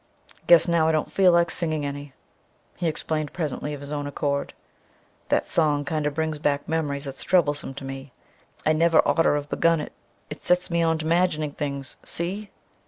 [0.47, 2.11] "Guess now I don't feel like singing any,"
[2.75, 4.55] he explained presently of his own accord.
[5.29, 8.11] "That song kinder brings back memories that's troublesome to me;
[8.65, 9.93] I never oughter've begun it.
[10.31, 12.49] It sets me on t' imagining things, see?"